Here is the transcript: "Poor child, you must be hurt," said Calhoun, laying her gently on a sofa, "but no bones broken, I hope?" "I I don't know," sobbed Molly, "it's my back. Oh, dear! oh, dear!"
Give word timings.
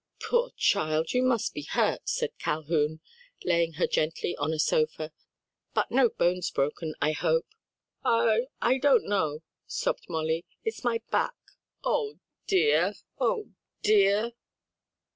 "Poor 0.19 0.49
child, 0.57 1.13
you 1.13 1.21
must 1.21 1.53
be 1.53 1.61
hurt," 1.61 2.09
said 2.09 2.35
Calhoun, 2.39 3.01
laying 3.43 3.73
her 3.73 3.85
gently 3.85 4.35
on 4.37 4.51
a 4.51 4.57
sofa, 4.57 5.11
"but 5.75 5.91
no 5.91 6.09
bones 6.09 6.49
broken, 6.49 6.95
I 6.99 7.11
hope?" 7.11 7.45
"I 8.03 8.47
I 8.59 8.79
don't 8.79 9.05
know," 9.05 9.41
sobbed 9.67 10.09
Molly, 10.09 10.43
"it's 10.63 10.83
my 10.83 11.01
back. 11.11 11.35
Oh, 11.83 12.17
dear! 12.47 12.95
oh, 13.19 13.49
dear!" 13.83 14.31